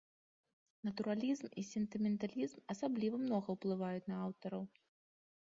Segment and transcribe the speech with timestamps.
[0.87, 4.63] Натуралізм і сентыменталізм асабліва многа ўплываюць на аўтараў.